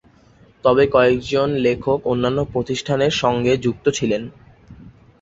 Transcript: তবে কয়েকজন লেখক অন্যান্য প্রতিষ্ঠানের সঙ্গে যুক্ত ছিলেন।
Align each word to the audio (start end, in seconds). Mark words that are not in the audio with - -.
তবে 0.65 0.83
কয়েকজন 0.87 1.49
লেখক 1.65 1.99
অন্যান্য 2.05 2.39
প্রতিষ্ঠানের 2.53 3.13
সঙ্গে 3.21 3.53
যুক্ত 3.57 3.85
ছিলেন। 3.89 4.21